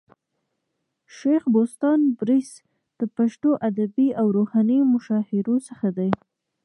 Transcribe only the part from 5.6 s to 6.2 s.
څخه دئ.